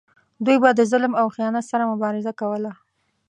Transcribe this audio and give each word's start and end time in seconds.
دوی 0.45 0.57
به 0.63 0.69
د 0.79 0.81
ظلم 0.91 1.13
او 1.21 1.27
خیانت 1.35 1.65
سره 1.71 1.83
مبارزه 1.91 2.31
کوله. 2.39 2.71